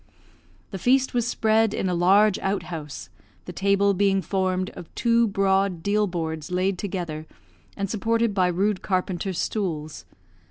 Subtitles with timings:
[0.71, 3.11] The feast was spread in a large outhouse,
[3.45, 7.27] the table being formed of two broad deal boards laid together,
[7.77, 10.05] and supported by rude carpenter's stools.